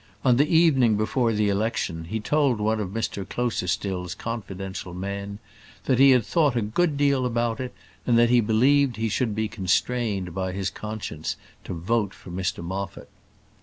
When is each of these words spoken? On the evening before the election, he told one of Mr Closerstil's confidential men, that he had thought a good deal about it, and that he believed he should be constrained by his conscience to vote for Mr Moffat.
On 0.25 0.37
the 0.37 0.47
evening 0.51 0.97
before 0.97 1.31
the 1.31 1.49
election, 1.49 2.05
he 2.05 2.19
told 2.19 2.59
one 2.59 2.79
of 2.79 2.89
Mr 2.89 3.23
Closerstil's 3.23 4.15
confidential 4.15 4.95
men, 4.95 5.37
that 5.83 5.99
he 5.99 6.09
had 6.09 6.25
thought 6.25 6.55
a 6.55 6.61
good 6.63 6.97
deal 6.97 7.23
about 7.23 7.59
it, 7.59 7.71
and 8.07 8.17
that 8.17 8.31
he 8.31 8.41
believed 8.41 8.95
he 8.95 9.09
should 9.09 9.35
be 9.35 9.47
constrained 9.47 10.33
by 10.33 10.53
his 10.53 10.71
conscience 10.71 11.35
to 11.65 11.75
vote 11.75 12.15
for 12.15 12.31
Mr 12.31 12.63
Moffat. 12.63 13.09